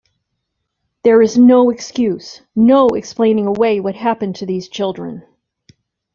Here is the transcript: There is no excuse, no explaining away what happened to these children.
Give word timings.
There 1.03 1.21
is 1.21 1.37
no 1.37 1.69
excuse, 1.69 2.41
no 2.55 2.87
explaining 2.87 3.45
away 3.45 3.79
what 3.79 3.93
happened 3.93 4.35
to 4.37 4.47
these 4.47 4.67
children. 4.67 5.21